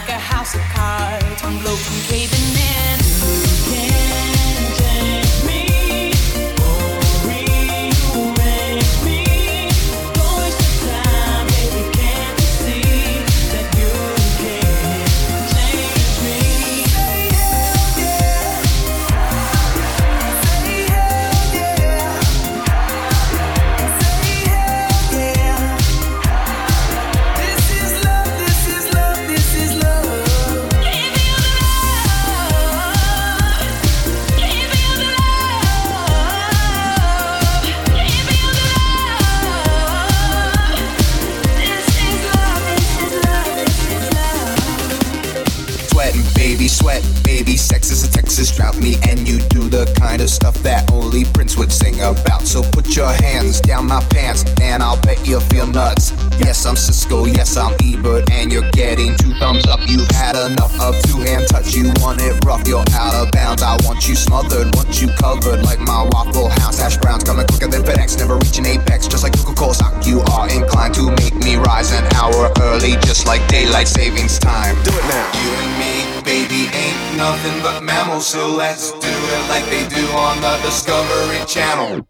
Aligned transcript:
like 0.00 0.08
a 0.08 0.18
house 0.18 0.54
of 0.54 0.62
cards, 0.72 1.40
hung 1.42 1.62
low 1.62 1.76
from 1.76 1.98
about. 52.10 52.42
So 52.42 52.62
put 52.62 52.96
your 52.96 53.10
hands 53.10 53.60
down 53.60 53.86
my 53.86 54.02
pants, 54.10 54.44
and 54.60 54.82
I'll 54.82 55.00
bet 55.00 55.26
you'll 55.26 55.40
feel 55.40 55.66
nuts. 55.66 56.12
Yes, 56.38 56.66
I'm 56.66 56.76
Cisco, 56.76 57.26
yes, 57.26 57.56
I'm 57.56 57.74
Ebert, 57.82 58.30
and 58.30 58.52
you're 58.52 58.68
getting 58.72 59.16
two 59.16 59.32
thumbs 59.34 59.66
up. 59.66 59.80
You've 59.86 60.10
had 60.10 60.36
enough 60.36 60.78
of 60.80 61.00
two 61.04 61.20
hand 61.20 61.46
touch, 61.48 61.74
you 61.74 61.92
want 62.00 62.20
it 62.20 62.42
rough, 62.44 62.66
you're 62.66 62.84
out 62.92 63.14
of 63.14 63.30
bounds. 63.32 63.62
I 63.62 63.76
want 63.84 64.08
you 64.08 64.14
smothered, 64.14 64.74
want 64.74 65.00
you 65.00 65.08
covered 65.18 65.62
like 65.62 65.80
my 65.80 66.08
Waffle 66.12 66.48
House. 66.48 66.78
Hash 66.78 66.96
browns 66.96 67.24
coming 67.24 67.46
quicker 67.46 67.68
than 67.68 67.82
FedEx, 67.82 68.18
never 68.18 68.36
reaching 68.36 68.66
apex. 68.66 69.06
Just 69.06 69.22
like 69.22 69.36
Coca 69.36 69.54
Cola 69.54 69.74
sock. 69.74 70.06
you 70.06 70.20
are 70.32 70.48
inclined 70.50 70.94
to 70.94 71.10
make 71.12 71.34
me 71.36 71.56
rise 71.56 71.92
an 71.92 72.04
hour 72.14 72.52
early, 72.60 72.92
just 73.06 73.26
like 73.26 73.46
daylight 73.48 73.88
savings 73.88 74.38
time. 74.38 74.74
Do 74.82 74.90
it 74.90 75.06
now. 75.06 75.30
You 75.42 75.50
and 75.62 75.72
me, 75.78 76.22
baby, 76.22 76.68
ain't 76.74 77.16
nothing 77.16 77.62
but 77.62 77.82
mammals, 77.82 78.26
so 78.26 78.48
let's 78.48 78.92
do 78.92 79.08
it 79.08 79.48
like 79.48 79.64
they 79.66 79.86
do 79.88 80.06
on 80.12 80.40
the 80.40 80.58
Discovery 80.62 81.44
Channel 81.46 82.09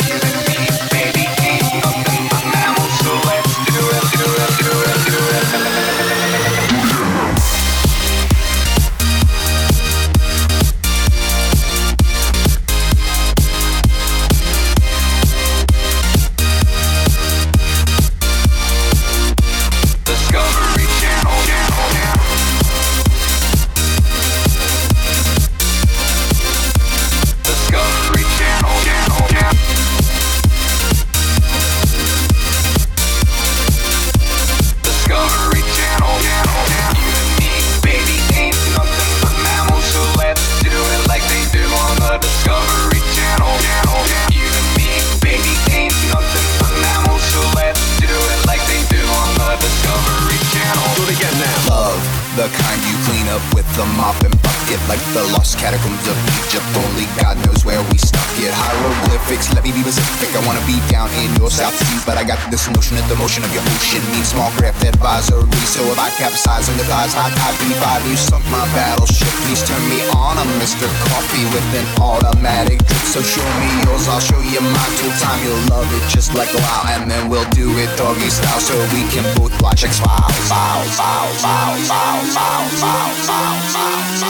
Mr. 70.61 70.85
Coffee 71.09 71.41
with 71.57 71.65
an 71.73 71.87
automatic 71.99 72.77
drip. 72.85 73.01
So 73.09 73.19
show 73.23 73.41
me 73.41 73.69
yours, 73.81 74.07
I'll 74.07 74.21
show 74.21 74.37
you 74.45 74.61
mine. 74.61 74.93
Two 75.01 75.09
time, 75.17 75.41
you'll 75.41 75.57
love 75.73 75.89
it 75.89 76.05
just 76.13 76.35
like 76.35 76.53
wow. 76.53 76.85
And 76.85 77.09
then 77.09 77.29
we'll 77.29 77.49
do 77.49 77.65
it 77.81 77.89
doggy 77.97 78.29
style 78.29 78.59
so 78.59 78.77
we 78.93 79.01
can 79.09 79.25
both 79.33 79.59
watch 79.59 79.83
X 79.83 79.97
Files. 79.97 80.37
Files, 80.45 80.93
files, 80.93 81.41
files, 81.41 81.87
files, 81.89 82.33
files, 82.37 82.77
files, 82.77 83.25
files, 83.25 83.73
files, 83.73 84.21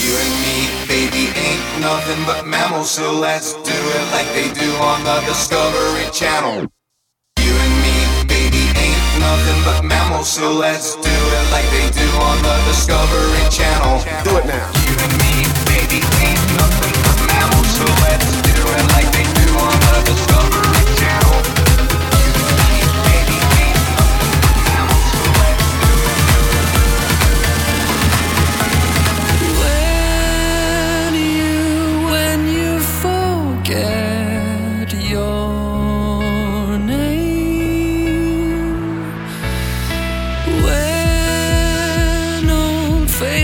You 0.00 0.16
and 0.24 0.34
me, 0.40 0.56
baby, 0.88 1.28
ain't 1.36 1.84
nothing 1.84 2.24
but 2.24 2.46
mammals, 2.46 2.90
so 2.90 3.12
let's 3.12 3.52
do 3.52 3.76
it 3.76 4.04
like 4.16 4.28
they 4.32 4.48
do 4.58 4.72
on 4.80 5.04
the 5.04 5.20
Discovery 5.28 6.08
Channel 6.14 6.79
but 9.70 9.84
mammals. 9.84 10.28
So 10.28 10.52
let's 10.52 10.96
do 10.96 11.16
it 11.38 11.46
like 11.54 11.68
they 11.70 11.86
do 11.94 12.08
on 12.28 12.38
the 12.42 12.56
Discovery 12.66 13.44
Channel. 13.50 14.02
Do 14.24 14.38
it 14.38 14.46
now. 14.46 14.66
You 14.86 14.94
and 14.98 15.14
me, 15.22 15.32
baby, 15.70 16.00
ain't 16.26 16.59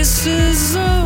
this 0.07 0.25
is 0.25 0.96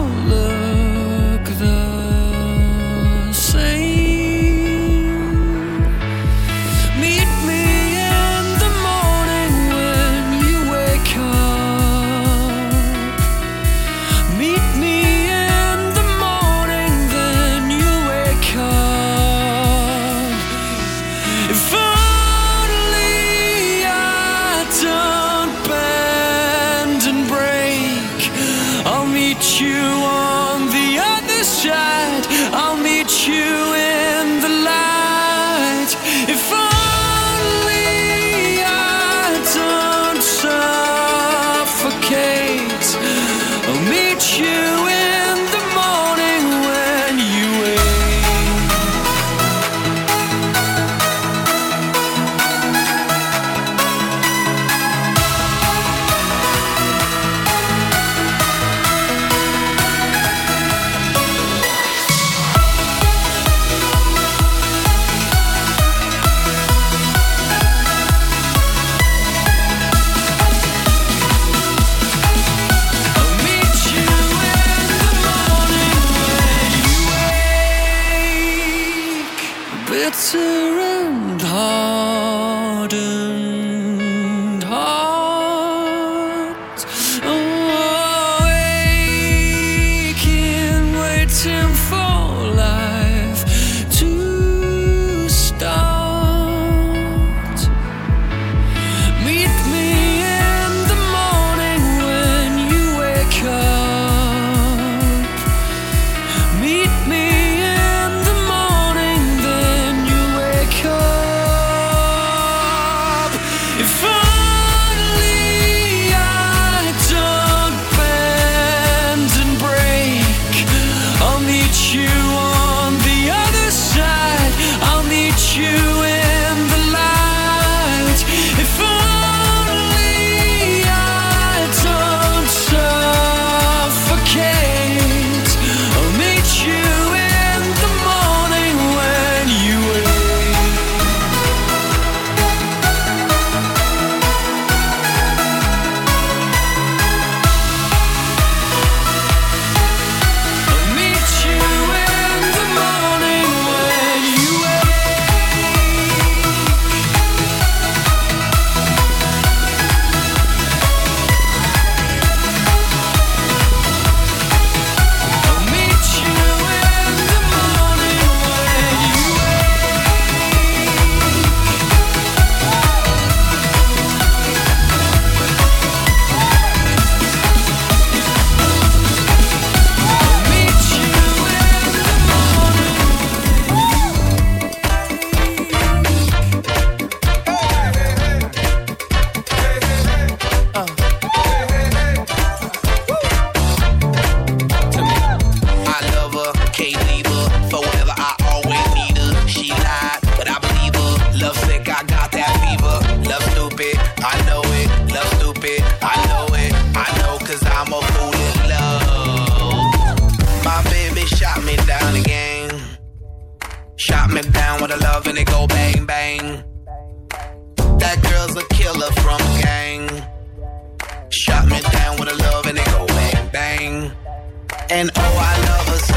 another 225.63 226.11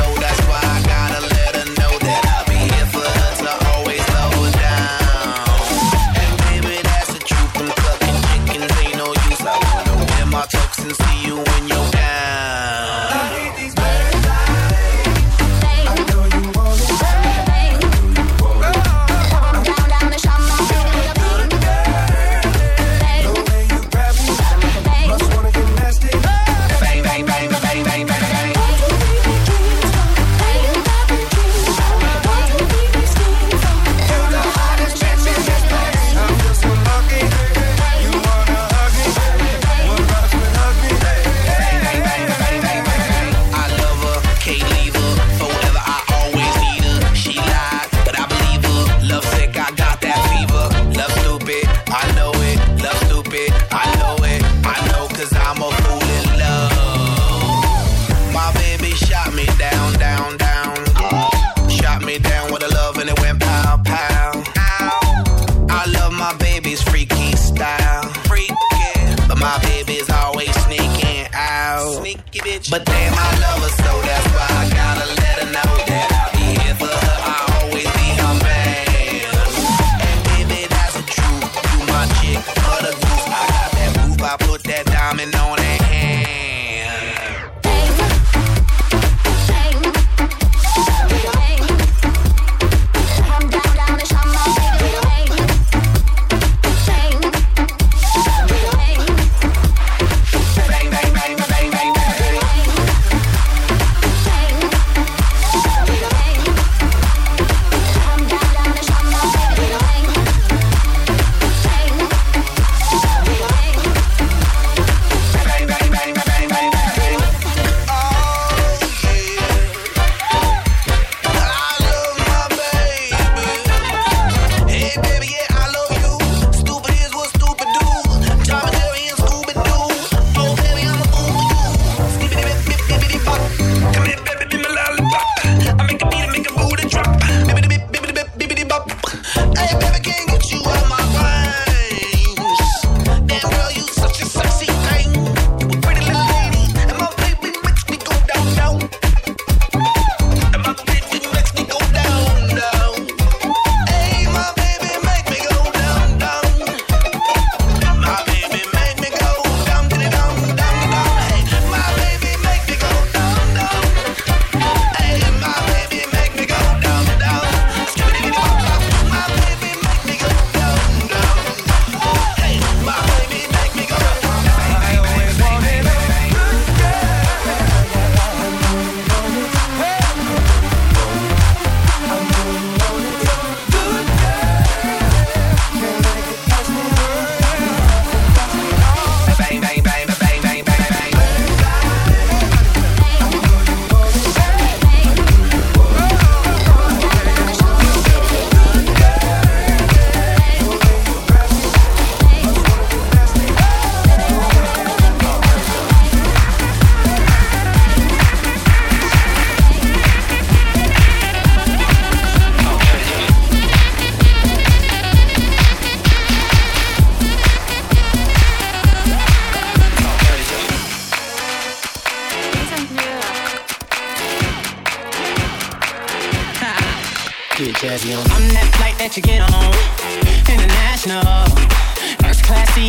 But 72.74 72.84
damn, 72.86 73.14
I 73.16 73.38
love 73.38 73.62
her 73.62 73.83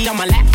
on 0.07 0.17
my 0.17 0.25
lap. 0.25 0.54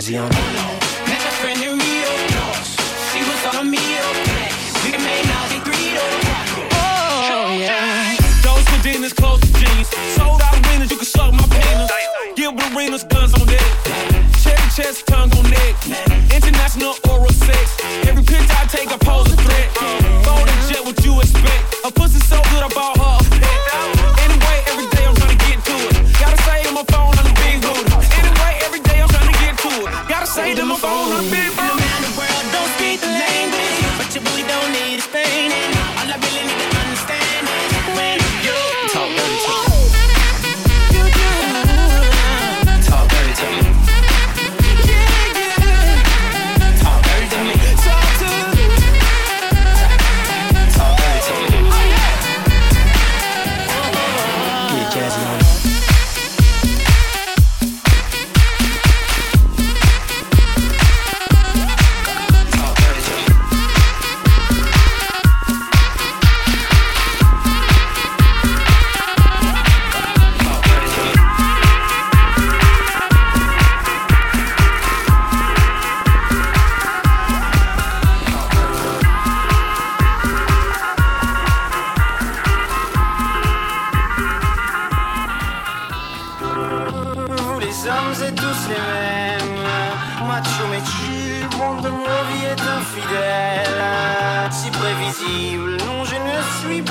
Jazzy 0.00 0.18
on. 0.18 0.28
Met 1.08 1.20
a 1.20 1.32
friend 1.40 1.60
in 1.60 1.76
Rio. 1.76 2.12
She 3.12 3.20
was 3.20 3.54
on 3.54 3.70
me. 3.70 3.78
We 4.84 4.92
made 4.92 5.24
now 5.26 5.44
three 5.60 5.92
Oh 6.72 7.58
yeah. 7.58 8.16
Those 8.42 9.12
close 9.12 9.40
to 9.40 9.52
jeans. 9.52 9.88
Sold 10.16 10.40
out 10.40 10.54
winners, 10.68 10.90
you 10.90 10.96
can 10.96 11.04
suck 11.04 11.32
my 11.32 11.46
penis. 11.48 11.90
Gilbert 12.34 12.74
Arenas, 12.74 13.04
guns 13.04 13.34
on 13.34 13.46
deck. 13.46 13.60
Cherry 14.42 14.70
chest, 14.74 15.06
tongue 15.06 15.32
on 15.36 15.50
neck. 15.50 16.09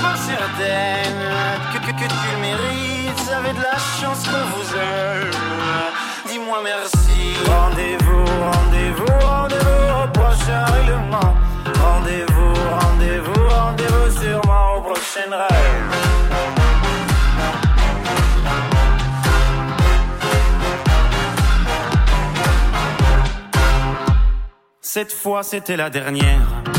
Pas 0.01 0.15
certaine 0.15 1.21
Que, 1.73 1.79
que, 1.79 2.07
tu 2.07 2.27
le 2.33 2.39
mérites, 2.41 3.23
vous 3.29 3.53
de 3.53 3.61
la 3.61 3.77
chance 3.77 4.23
qu'on 4.27 4.45
vous 4.53 4.69
aime. 4.75 5.31
Dis-moi 6.27 6.59
merci. 6.63 7.35
Rendez-vous, 7.45 8.25
rendez-vous, 8.51 9.27
rendez-vous 9.27 10.03
au 10.03 10.07
prochain 10.19 10.65
règlement. 10.65 11.33
Rendez-vous, 11.81 12.53
rendez-vous, 12.81 13.47
rendez-vous 13.49 14.21
sûrement 14.21 14.77
au 14.77 14.81
prochain 14.81 15.29
rêve. 15.31 15.49
Cette 24.81 25.13
fois 25.13 25.43
c'était 25.43 25.77
la 25.77 25.89
dernière. 25.89 26.78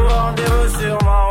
rendez-vous 0.31 0.79
sûrement 0.79 1.21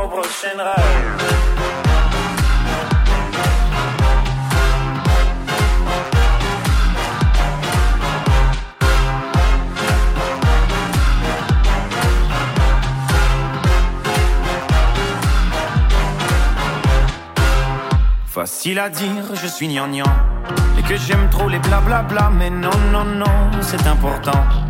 Facile 18.26 18.78
à 18.78 18.88
dire, 18.88 19.08
je 19.34 19.46
suis 19.46 19.68
gnangnan. 19.68 20.04
Et 20.78 20.82
que 20.82 20.96
j'aime 20.96 21.28
trop 21.30 21.48
les 21.48 21.58
blablabla 21.58 22.30
Mais 22.30 22.48
non, 22.48 22.70
non, 22.90 23.04
non, 23.04 23.50
c'est 23.60 23.86
important 23.86 24.69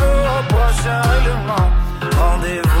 prochain 0.49 1.01
règlement. 1.01 1.69
Rendez-vous, 2.19 2.80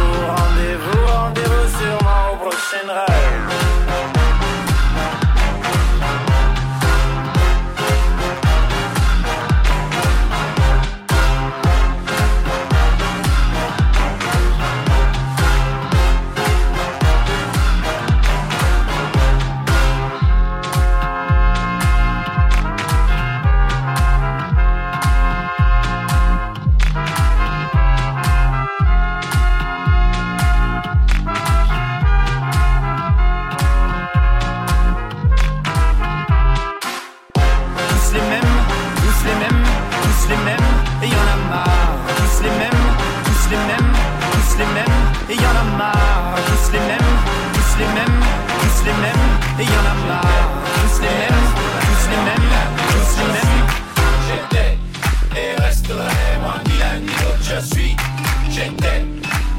J'étais 58.51 59.05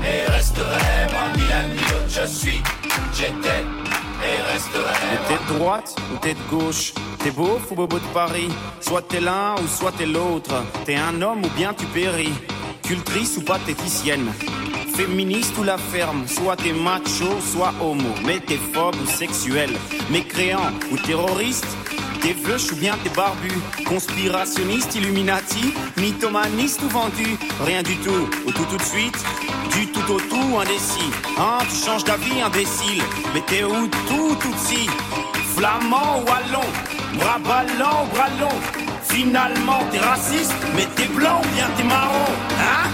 et 0.04 0.30
resterai 0.30 1.12
moi 1.12 1.22
Milan 1.34 1.82
je 2.08 2.26
suis. 2.26 2.62
J'étais 3.14 3.62
et 4.22 4.52
resterai. 4.52 4.92
T'es 5.28 5.52
de 5.52 5.58
droite 5.58 5.96
ou 6.12 6.18
t'es 6.18 6.34
de 6.34 6.50
gauche? 6.50 6.92
T'es 7.18 7.30
beauf 7.30 7.70
ou 7.70 7.74
bobo 7.74 7.98
de 7.98 8.12
Paris? 8.12 8.48
Soit 8.80 9.08
t'es 9.08 9.20
l'un 9.20 9.54
ou 9.54 9.66
soit 9.66 9.92
t'es 9.92 10.04
l'autre. 10.04 10.62
T'es 10.84 10.96
un 10.96 11.22
homme 11.22 11.42
ou 11.44 11.48
bien 11.56 11.72
tu 11.72 11.86
péris. 11.86 12.34
Cultrice 12.82 13.38
ou 13.38 13.42
pathéticienne 13.42 14.30
Féministe 14.94 15.56
ou 15.58 15.62
la 15.62 15.78
ferme. 15.78 16.28
Soit 16.28 16.56
t'es 16.56 16.74
macho, 16.74 17.40
soit 17.40 17.72
homo. 17.80 18.14
Mais 18.26 18.40
t'es 18.40 18.58
phobe 18.58 18.96
ou 19.02 19.06
sexuel 19.06 19.70
Mécréant 20.10 20.70
ou 20.90 20.98
terroriste? 20.98 21.66
T'es 22.22 22.34
veuche 22.34 22.70
ou 22.70 22.76
bien 22.76 22.94
t'es 23.02 23.10
barbu 23.10 23.50
Conspirationniste, 23.84 24.94
illuminati 24.94 25.74
Mythomaniste 25.96 26.80
ou 26.82 26.88
vendu. 26.88 27.36
Rien 27.64 27.82
du 27.82 27.96
tout, 27.96 28.28
ou 28.46 28.52
tout 28.52 28.64
tout 28.64 28.76
de 28.76 28.82
suite. 28.82 29.18
Du 29.72 29.88
tout 29.88 30.12
au 30.12 30.20
tout, 30.20 30.58
indécis. 30.60 31.10
Hein, 31.36 31.58
tu 31.68 31.84
changes 31.84 32.04
d'avis, 32.04 32.40
imbécile. 32.40 33.02
Mais 33.34 33.40
t'es 33.48 33.64
où 33.64 33.88
tout, 34.08 34.36
tout 34.40 34.54
si 34.56 34.88
Flamand 35.56 36.22
ou 36.22 36.30
allon 36.30 36.68
Bras 37.18 37.38
ballants 37.40 38.04
ou 38.04 38.14
bras 38.14 38.28
longs? 38.40 38.60
Finalement 39.02 39.80
t'es 39.90 39.98
raciste 39.98 40.54
Mais 40.76 40.86
t'es 40.94 41.06
blanc 41.06 41.40
ou 41.44 41.54
bien 41.54 41.66
t'es 41.76 41.82
marron. 41.82 42.32
Hein? 42.58 42.88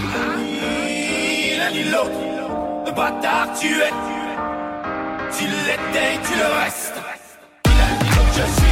L'un 1.59 1.71
ni 1.71 1.83
l'autre. 1.83 2.85
Le 2.87 2.91
bâtard 2.91 3.47
tu 3.59 3.67
es. 3.67 3.93
Tu 5.37 5.43
l'étais 5.45 6.19
tu 6.25 6.37
le 6.37 6.63
restes. 6.63 6.95
Il 7.65 7.71
a 7.71 8.03
dit 8.03 8.09
je 8.35 8.61
suis 8.61 8.68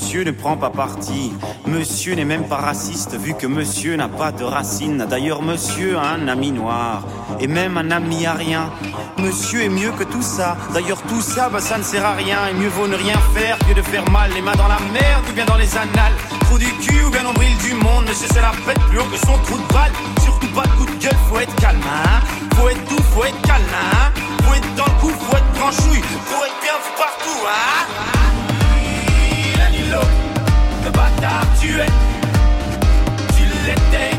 Monsieur 0.00 0.22
ne 0.22 0.30
prend 0.30 0.56
pas 0.56 0.70
parti. 0.70 1.32
Monsieur 1.66 2.14
n'est 2.14 2.24
même 2.24 2.46
pas 2.46 2.56
raciste 2.56 3.18
vu 3.18 3.34
que 3.34 3.48
monsieur 3.48 3.96
n'a 3.96 4.06
pas 4.06 4.30
de 4.30 4.44
racines. 4.44 5.04
D'ailleurs, 5.10 5.42
monsieur 5.42 5.98
a 5.98 6.12
un 6.12 6.28
ami 6.28 6.52
noir 6.52 7.02
et 7.40 7.48
même 7.48 7.76
un 7.76 7.90
ami 7.90 8.24
à 8.24 8.34
rien. 8.34 8.70
Monsieur 9.18 9.64
est 9.64 9.68
mieux 9.68 9.90
que 9.90 10.04
tout 10.04 10.22
ça. 10.22 10.56
D'ailleurs, 10.72 11.02
tout 11.02 11.20
ça, 11.20 11.48
bah, 11.48 11.60
ça 11.60 11.78
ne 11.78 11.82
sert 11.82 12.06
à 12.06 12.12
rien. 12.12 12.38
Et 12.48 12.54
mieux 12.54 12.68
vaut 12.68 12.86
ne 12.86 12.94
rien 12.94 13.18
faire 13.34 13.58
que 13.58 13.74
de 13.74 13.82
faire 13.82 14.08
mal. 14.10 14.30
Les 14.34 14.40
mains 14.40 14.54
dans 14.54 14.68
la 14.68 14.78
merde 14.92 15.24
ou 15.28 15.32
bien 15.32 15.44
dans 15.44 15.56
les 15.56 15.76
annales. 15.76 16.14
Trou 16.42 16.58
du 16.58 16.72
cul 16.74 17.04
ou 17.04 17.10
bien 17.10 17.24
nombril 17.24 17.56
du 17.58 17.74
monde. 17.74 18.04
Monsieur, 18.08 18.28
c'est 18.32 18.40
la 18.40 18.52
fête 18.52 18.78
plus 18.88 19.00
haut 19.00 19.10
que 19.10 19.18
son 19.18 19.36
trou 19.42 19.58
de 19.58 19.72
balle. 19.74 19.92
Surtout 20.22 20.48
pas 20.54 20.62
de 20.62 20.72
coup 20.78 20.86
de 20.86 21.02
gueule, 21.02 21.18
faut 21.28 21.40
être 21.40 21.54
calme. 21.56 21.80
Hein 21.82 22.20
faut 22.54 22.68
être 22.68 22.88
doux, 22.88 23.02
faut 23.14 23.24
être 23.24 23.42
câlin. 23.42 23.64
Hein 23.92 24.12
faut 24.44 24.54
être 24.54 24.74
dans 24.76 24.86
le 24.86 25.00
coup, 25.00 25.10
faut 25.10 25.36
être 25.36 25.52
branchouille. 25.58 26.02
Faut 26.24 26.44
être 26.44 26.60
bien 26.62 26.78
vu 26.84 26.92
partout. 26.96 27.46
Hein 27.48 28.37
bâtard 30.90 31.46
tu 31.60 31.68
es, 31.68 31.86
tu 33.36 33.44
l'étais. 33.66 34.17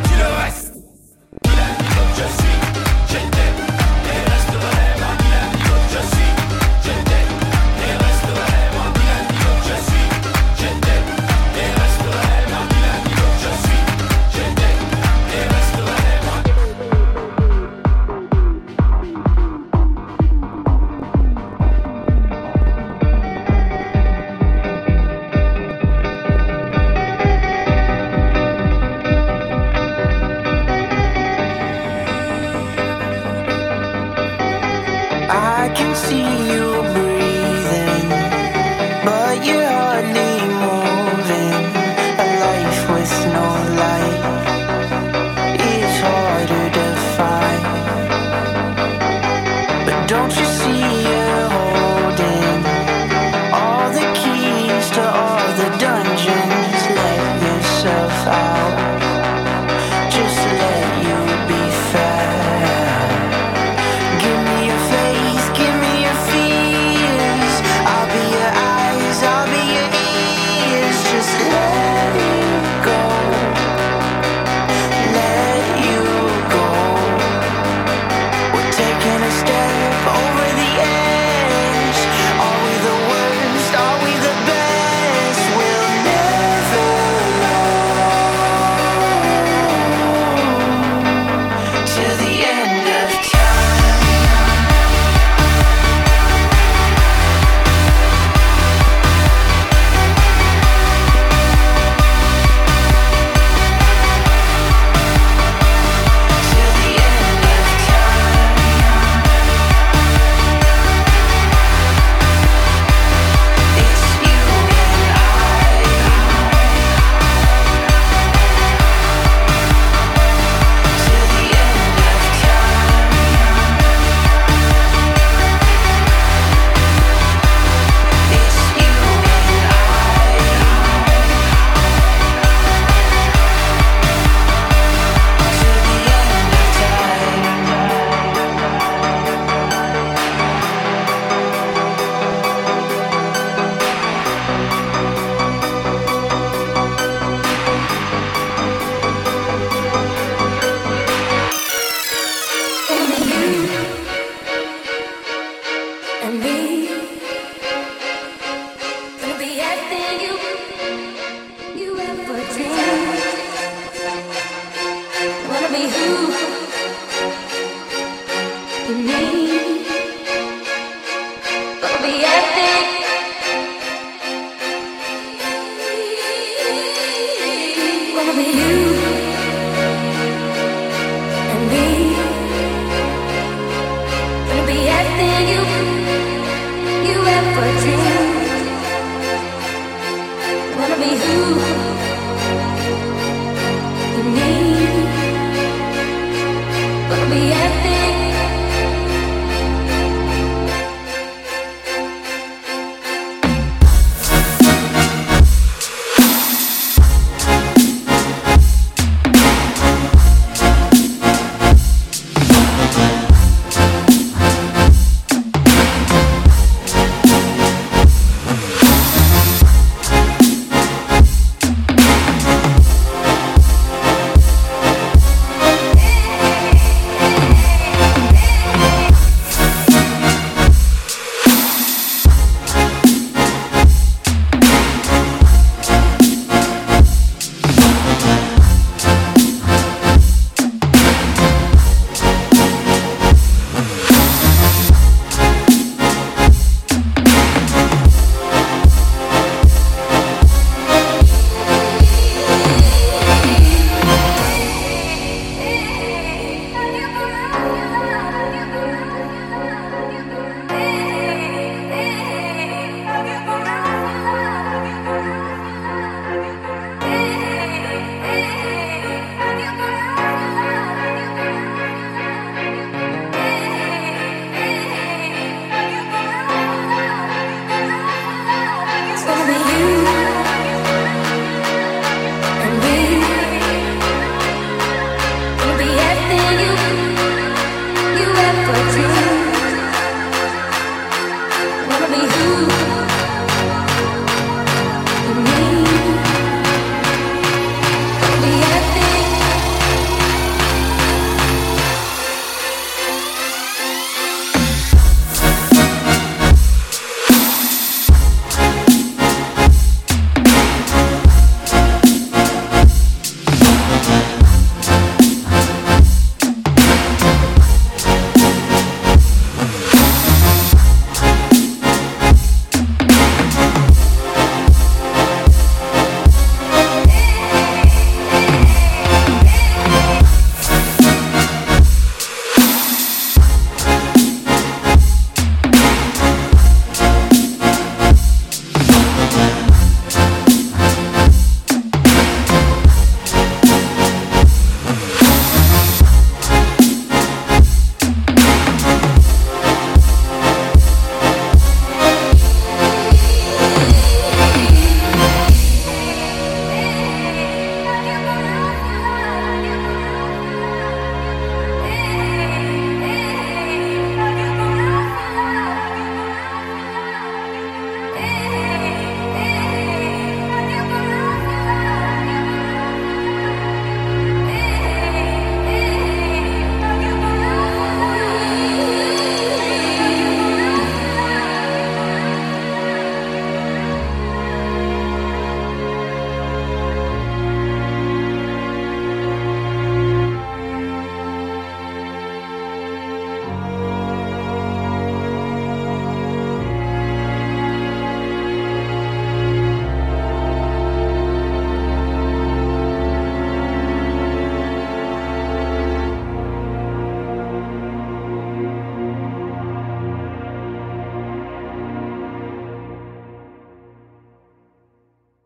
is 71.19 71.33
love. 71.51 71.98